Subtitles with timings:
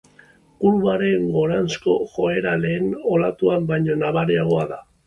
[0.63, 4.87] Kurbaren goranzko joera lehen olatuan baino nabariagoa da.